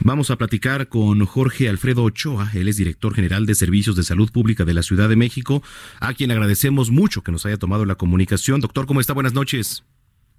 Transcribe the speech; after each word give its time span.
Vamos 0.00 0.30
a 0.30 0.36
platicar 0.36 0.88
con 0.88 1.24
Jorge 1.24 1.68
Alfredo 1.68 2.04
Ochoa, 2.04 2.50
él 2.54 2.68
es 2.68 2.76
director 2.76 3.14
general 3.14 3.46
de 3.46 3.54
Servicios 3.54 3.96
de 3.96 4.02
Salud 4.02 4.30
Pública 4.30 4.64
de 4.64 4.74
la 4.74 4.82
Ciudad 4.82 5.08
de 5.08 5.16
México, 5.16 5.62
a 6.00 6.14
quien 6.14 6.30
agradecemos 6.30 6.90
mucho 6.90 7.22
que 7.22 7.32
nos 7.32 7.46
haya 7.46 7.56
tomado 7.56 7.84
la 7.84 7.94
comunicación. 7.94 8.60
Doctor, 8.60 8.86
¿cómo 8.86 9.00
está? 9.00 9.14
Buenas 9.14 9.32
noches. 9.32 9.84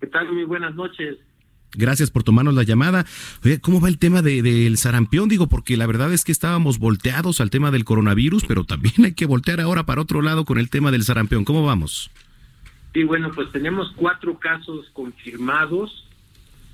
¿Qué 0.00 0.06
tal? 0.08 0.32
Muy 0.32 0.44
buenas 0.44 0.74
noches. 0.74 1.18
Gracias 1.76 2.10
por 2.10 2.22
tomarnos 2.22 2.54
la 2.54 2.62
llamada. 2.62 3.04
¿Cómo 3.60 3.80
va 3.80 3.88
el 3.88 3.98
tema 3.98 4.22
del 4.22 4.42
de, 4.42 4.76
sarampión? 4.76 5.28
Digo, 5.28 5.48
porque 5.48 5.76
la 5.76 5.86
verdad 5.86 6.12
es 6.12 6.24
que 6.24 6.32
estábamos 6.32 6.78
volteados 6.78 7.40
al 7.40 7.50
tema 7.50 7.70
del 7.70 7.84
coronavirus, 7.84 8.44
pero 8.46 8.64
también 8.64 9.04
hay 9.04 9.14
que 9.14 9.26
voltear 9.26 9.60
ahora 9.60 9.84
para 9.84 10.00
otro 10.00 10.22
lado 10.22 10.44
con 10.44 10.58
el 10.58 10.70
tema 10.70 10.90
del 10.90 11.02
sarampión. 11.02 11.44
¿Cómo 11.44 11.64
vamos? 11.64 12.10
Sí, 12.92 13.02
bueno, 13.02 13.30
pues 13.34 13.50
tenemos 13.50 13.92
cuatro 13.96 14.38
casos 14.38 14.88
confirmados, 14.92 16.08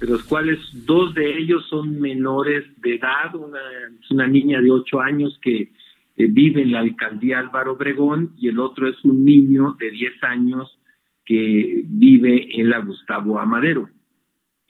de 0.00 0.06
los 0.06 0.24
cuales 0.24 0.58
dos 0.86 1.14
de 1.14 1.38
ellos 1.38 1.64
son 1.68 2.00
menores 2.00 2.64
de 2.80 2.96
edad. 2.96 3.34
Una 3.34 3.60
es 4.00 4.10
una 4.10 4.26
niña 4.26 4.60
de 4.60 4.70
ocho 4.70 5.00
años 5.00 5.38
que, 5.42 5.72
que 6.16 6.26
vive 6.26 6.62
en 6.62 6.72
la 6.72 6.80
alcaldía 6.80 7.38
Álvaro 7.38 7.72
Obregón 7.72 8.32
y 8.38 8.48
el 8.48 8.58
otro 8.58 8.88
es 8.88 8.96
un 9.04 9.24
niño 9.24 9.76
de 9.78 9.90
diez 9.90 10.14
años 10.22 10.78
que 11.24 11.82
vive 11.86 12.60
en 12.60 12.70
la 12.70 12.80
Gustavo 12.80 13.38
Amadero 13.38 13.88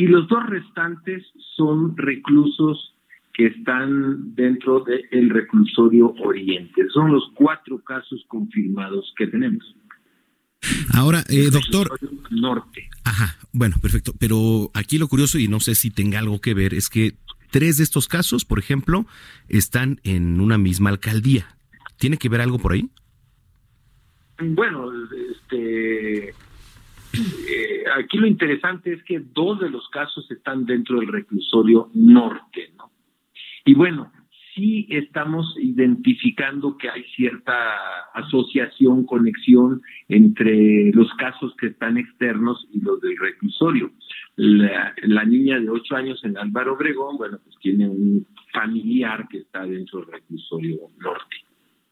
y 0.00 0.06
los 0.06 0.26
dos 0.28 0.46
restantes 0.48 1.22
son 1.56 1.94
reclusos 1.96 2.94
que 3.34 3.48
están 3.48 4.34
dentro 4.34 4.82
del 4.82 5.28
reclusorio 5.28 6.14
Oriente. 6.24 6.88
Son 6.88 7.12
los 7.12 7.30
cuatro 7.34 7.78
casos 7.84 8.24
confirmados 8.26 9.12
que 9.18 9.26
tenemos. 9.26 9.76
Ahora, 10.94 11.22
eh, 11.28 11.50
doctor. 11.50 11.98
Norte. 12.30 12.89
Ajá, 13.10 13.36
bueno, 13.52 13.74
perfecto. 13.82 14.12
Pero 14.20 14.70
aquí 14.72 14.96
lo 14.96 15.08
curioso, 15.08 15.36
y 15.36 15.48
no 15.48 15.58
sé 15.58 15.74
si 15.74 15.90
tenga 15.90 16.20
algo 16.20 16.40
que 16.40 16.54
ver, 16.54 16.74
es 16.74 16.88
que 16.88 17.14
tres 17.50 17.78
de 17.78 17.82
estos 17.82 18.06
casos, 18.06 18.44
por 18.44 18.60
ejemplo, 18.60 19.04
están 19.48 20.00
en 20.04 20.40
una 20.40 20.58
misma 20.58 20.90
alcaldía. 20.90 21.44
¿Tiene 21.98 22.18
que 22.18 22.28
ver 22.28 22.40
algo 22.40 22.60
por 22.60 22.72
ahí? 22.72 22.88
Bueno, 24.38 24.92
este 25.32 26.28
eh, 26.28 27.84
aquí 27.98 28.16
lo 28.16 28.28
interesante 28.28 28.92
es 28.92 29.02
que 29.02 29.18
dos 29.18 29.58
de 29.58 29.70
los 29.70 29.88
casos 29.88 30.30
están 30.30 30.64
dentro 30.64 31.00
del 31.00 31.08
reclusorio 31.08 31.90
norte, 31.92 32.72
¿no? 32.78 32.92
Y 33.64 33.74
bueno, 33.74 34.12
sí 34.54 34.86
estamos 34.88 35.56
identificando 35.60 36.76
que 36.76 36.88
hay 36.88 37.02
cierta 37.16 37.54
asociación, 38.14 39.04
conexión 39.04 39.82
entre 40.10 40.90
los 40.92 41.08
casos 41.14 41.54
que 41.56 41.68
están 41.68 41.96
externos 41.96 42.66
y 42.72 42.80
los 42.80 43.00
del 43.00 43.16
reclusorio. 43.16 43.92
La, 44.36 44.92
la 45.02 45.24
niña 45.24 45.60
de 45.60 45.70
ocho 45.70 45.94
años 45.94 46.20
en 46.24 46.36
Álvaro 46.36 46.74
Obregón, 46.74 47.16
bueno, 47.16 47.38
pues 47.44 47.56
tiene 47.62 47.88
un 47.88 48.26
familiar 48.52 49.28
que 49.28 49.38
está 49.38 49.64
dentro 49.64 50.00
del 50.00 50.12
reclusorio 50.12 50.78
norte. 50.98 51.36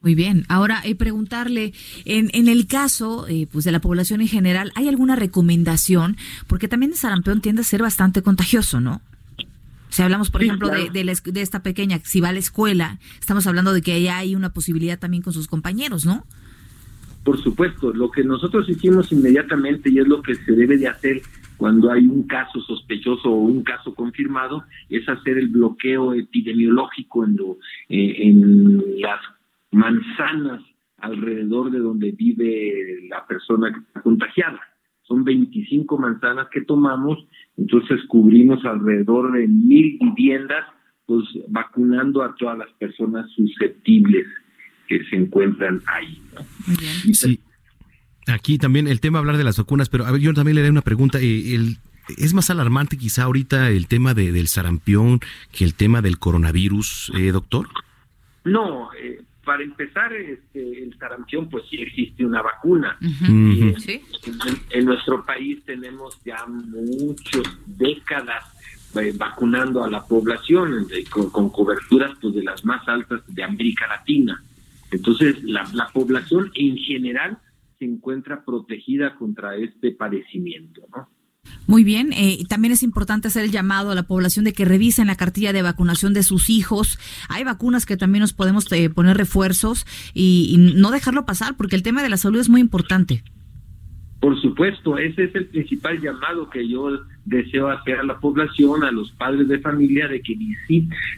Muy 0.00 0.16
bien. 0.16 0.44
Ahora, 0.48 0.80
eh, 0.84 0.96
preguntarle, 0.96 1.72
en, 2.04 2.30
en 2.32 2.48
el 2.48 2.66
caso 2.66 3.26
eh, 3.28 3.46
pues 3.50 3.64
de 3.64 3.72
la 3.72 3.80
población 3.80 4.20
en 4.20 4.28
general, 4.28 4.72
¿hay 4.74 4.88
alguna 4.88 5.14
recomendación? 5.14 6.16
Porque 6.48 6.66
también 6.66 6.92
el 6.92 6.98
sarampión 6.98 7.40
tiende 7.40 7.62
a 7.62 7.64
ser 7.64 7.82
bastante 7.82 8.22
contagioso, 8.22 8.80
¿no? 8.80 9.00
Si 9.90 10.02
hablamos, 10.02 10.30
por 10.30 10.42
ejemplo, 10.42 10.68
de, 10.68 10.90
de, 10.90 11.40
esta 11.40 11.62
pequeña, 11.62 12.00
si 12.04 12.20
va 12.20 12.28
a 12.28 12.32
la 12.32 12.38
escuela, 12.38 12.98
estamos 13.20 13.46
hablando 13.46 13.72
de 13.72 13.80
que 13.80 13.92
ahí 13.92 14.08
hay 14.08 14.34
una 14.34 14.52
posibilidad 14.52 14.98
también 14.98 15.22
con 15.22 15.32
sus 15.32 15.48
compañeros, 15.48 16.04
¿no? 16.04 16.26
Por 17.28 17.36
supuesto, 17.42 17.92
lo 17.92 18.10
que 18.10 18.24
nosotros 18.24 18.66
hicimos 18.70 19.12
inmediatamente 19.12 19.90
y 19.90 19.98
es 19.98 20.08
lo 20.08 20.22
que 20.22 20.34
se 20.34 20.52
debe 20.52 20.78
de 20.78 20.88
hacer 20.88 21.20
cuando 21.58 21.92
hay 21.92 22.06
un 22.06 22.22
caso 22.26 22.58
sospechoso 22.62 23.28
o 23.30 23.42
un 23.42 23.62
caso 23.64 23.94
confirmado, 23.94 24.64
es 24.88 25.06
hacer 25.06 25.36
el 25.36 25.48
bloqueo 25.48 26.14
epidemiológico 26.14 27.26
en, 27.26 27.36
lo, 27.36 27.58
eh, 27.90 28.16
en 28.28 28.98
las 29.02 29.20
manzanas 29.72 30.62
alrededor 30.96 31.70
de 31.70 31.80
donde 31.80 32.12
vive 32.12 33.06
la 33.10 33.26
persona 33.26 33.74
que 33.74 33.80
está 33.80 34.00
contagiada. 34.00 34.60
Son 35.02 35.22
25 35.22 35.98
manzanas 35.98 36.48
que 36.50 36.62
tomamos, 36.62 37.18
entonces 37.58 38.00
cubrimos 38.08 38.64
alrededor 38.64 39.32
de 39.32 39.46
mil 39.46 39.98
viviendas, 40.00 40.64
pues 41.04 41.24
vacunando 41.48 42.22
a 42.22 42.34
todas 42.36 42.56
las 42.56 42.70
personas 42.78 43.30
susceptibles 43.32 44.26
que 44.88 45.04
se 45.04 45.16
encuentran 45.16 45.82
ahí. 45.86 46.20
Sí. 47.12 47.40
Aquí 48.26 48.58
también 48.58 48.88
el 48.88 49.00
tema 49.00 49.18
hablar 49.18 49.36
de 49.36 49.44
las 49.44 49.56
vacunas, 49.58 49.88
pero 49.88 50.06
a 50.06 50.12
ver, 50.12 50.20
yo 50.20 50.34
también 50.34 50.56
le 50.56 50.62
doy 50.62 50.70
una 50.70 50.82
pregunta. 50.82 51.18
Eh, 51.20 51.54
el, 51.54 51.78
¿Es 52.16 52.34
más 52.34 52.50
alarmante 52.50 52.96
quizá 52.96 53.24
ahorita 53.24 53.70
el 53.70 53.86
tema 53.86 54.14
de, 54.14 54.32
del 54.32 54.48
sarampión 54.48 55.20
que 55.52 55.64
el 55.64 55.74
tema 55.74 56.00
del 56.00 56.18
coronavirus, 56.18 57.12
eh, 57.16 57.30
doctor? 57.30 57.68
No, 58.44 58.90
eh, 58.94 59.20
para 59.44 59.62
empezar, 59.62 60.12
este, 60.12 60.82
el 60.84 60.96
sarampión, 60.98 61.48
pues 61.48 61.64
sí 61.70 61.76
existe 61.76 62.24
una 62.24 62.42
vacuna. 62.42 62.96
en, 63.00 64.84
nuestro 64.84 65.24
país 65.24 65.62
tenemos 65.64 66.18
ya 66.24 66.46
muchas 66.46 67.42
décadas 67.66 68.44
eh, 68.96 69.12
vacunando 69.16 69.84
a 69.84 69.90
la 69.90 70.04
población 70.04 70.86
con, 71.10 71.50
coberturas 71.50 72.12
pues, 72.20 72.34
de 72.34 72.42
las 72.42 72.64
más 72.64 72.86
altas 72.88 73.20
de 73.26 73.42
América 73.42 73.86
Latina. 73.86 74.42
Entonces, 74.90 75.42
la, 75.42 75.68
la 75.72 75.88
población 75.88 76.50
en 76.54 76.76
general 76.76 77.38
se 77.78 77.84
encuentra 77.84 78.44
protegida 78.44 79.14
contra 79.16 79.56
este 79.56 79.92
padecimiento, 79.92 80.82
¿no? 80.94 81.08
Muy 81.66 81.84
bien, 81.84 82.12
eh, 82.14 82.44
también 82.48 82.72
es 82.72 82.82
importante 82.82 83.28
hacer 83.28 83.44
el 83.44 83.50
llamado 83.50 83.90
a 83.90 83.94
la 83.94 84.04
población 84.04 84.44
de 84.44 84.52
que 84.52 84.64
revisen 84.64 85.06
la 85.06 85.16
cartilla 85.16 85.52
de 85.52 85.62
vacunación 85.62 86.14
de 86.14 86.22
sus 86.22 86.48
hijos. 86.48 86.98
Hay 87.28 87.44
vacunas 87.44 87.84
que 87.84 87.96
también 87.96 88.22
nos 88.22 88.32
podemos 88.32 88.70
eh, 88.72 88.88
poner 88.90 89.16
refuerzos 89.16 89.86
y, 90.14 90.56
no 90.58 90.90
dejarlo 90.90 91.26
pasar 91.26 91.56
porque 91.56 91.76
el 91.76 91.82
tema 91.82 92.02
de 92.02 92.08
la 92.08 92.16
salud 92.16 92.40
es 92.40 92.48
muy 92.48 92.60
importante. 92.60 93.22
Por 94.20 94.40
supuesto, 94.40 94.98
ese 94.98 95.24
es 95.24 95.34
el 95.36 95.46
principal 95.46 96.00
llamado 96.00 96.50
que 96.50 96.66
yo 96.68 96.88
deseo 97.24 97.68
hacer 97.68 98.00
a 98.00 98.02
la 98.02 98.18
población, 98.18 98.82
a 98.82 98.90
los 98.90 99.12
padres 99.12 99.46
de 99.46 99.60
familia, 99.60 100.08
de 100.08 100.20
que 100.20 100.36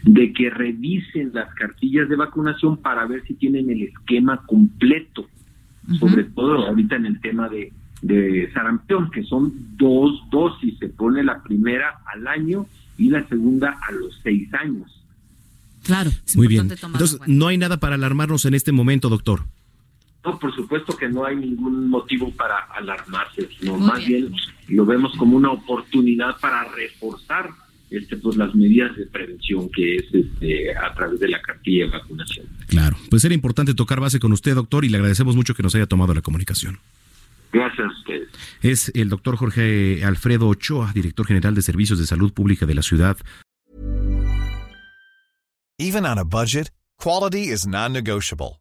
de 0.03 0.33
que 0.34 0.50
revisen 0.50 1.31
las 1.33 1.55
cartillas 1.55 2.10
de 2.10 2.16
vacunación 2.16 2.77
para 2.77 3.06
ver 3.06 3.22
si 3.27 3.34
tienen 3.34 3.71
el 3.71 3.84
esquema 3.84 4.43
completo, 4.44 5.27
sobre 5.99 6.25
todo 6.25 6.66
ahorita 6.66 6.97
en 6.97 7.06
el 7.06 7.21
tema 7.21 7.49
de, 7.49 7.72
de 8.03 8.50
sarampión, 8.53 9.10
que 9.10 9.25
son 9.25 9.53
dos 9.78 10.21
dosis. 10.31 10.78
Se 10.78 10.89
pone 10.89 11.25
la 11.25 11.43
primera 11.43 12.00
al 12.12 12.28
año 12.28 12.66
y 12.99 13.09
la 13.09 13.27
segunda 13.28 13.78
a 13.89 13.93
los 13.93 14.21
seis 14.22 14.53
años. 14.53 15.00
Claro, 15.84 16.10
muy 16.37 16.47
bien. 16.47 16.71
Entonces, 16.71 17.19
no 17.27 17.49
hay 17.49 17.56
nada 17.56 17.78
para 17.78 17.94
alarmarnos 17.94 18.44
en 18.44 18.53
este 18.53 18.72
momento, 18.72 19.09
doctor. 19.09 19.44
No, 20.25 20.39
por 20.39 20.55
supuesto 20.55 20.97
que 20.97 21.09
no 21.09 21.25
hay 21.25 21.37
ningún 21.37 21.89
motivo 21.89 22.31
para 22.33 22.59
alarmarse, 22.75 23.49
sino 23.59 23.79
más 23.79 24.05
bien. 24.07 24.33
lo 24.69 24.85
vemos 24.85 25.17
como 25.17 25.37
una 25.37 25.51
oportunidad 25.51 26.39
para 26.41 26.65
reforzar 26.65 27.51
este, 27.91 28.17
pues, 28.19 28.37
las 28.37 28.55
medidas 28.55 28.95
de 28.97 29.07
prevención 29.07 29.69
que 29.71 29.97
es 29.97 30.05
este, 30.13 30.77
a 30.77 30.95
través 30.95 31.19
de 31.21 31.28
la 31.28 31.41
cartilla 31.41 31.87
de 31.87 31.91
vacunación. 31.91 32.47
Claro, 32.69 32.97
pues 33.09 33.25
era 33.25 33.34
importante 33.34 33.75
tocar 33.75 33.99
base 33.99 34.21
con 34.21 34.33
usted, 34.33 34.55
doctor, 34.55 34.84
y 34.84 34.91
le 34.91 34.99
agradecemos 34.99 35.34
mucho 35.37 35.55
que 35.55 35.63
nos 35.63 35.75
haya 35.75 35.87
tomado 35.87 36.15
la 36.15 36.21
comunicación. 36.21 36.78
Gracias 37.53 37.87
a 37.87 37.91
ustedes. 37.91 38.28
Es 38.63 38.93
el 38.95 39.09
doctor 39.09 39.37
Jorge 39.37 40.05
Alfredo 40.05 40.49
Ochoa, 40.49 40.93
director 40.95 41.27
general 41.27 41.55
de 41.55 41.63
Servicios 41.63 41.99
de 41.99 42.07
Salud 42.07 42.33
Pública 42.33 42.65
de 42.66 42.75
la 42.75 42.83
ciudad. 42.83 43.16
Even 45.78 46.05
on 46.05 46.19
a 46.19 46.25
budget, 46.25 46.71
quality 46.99 47.51
is 47.51 47.66
non-negotiable. 47.66 48.61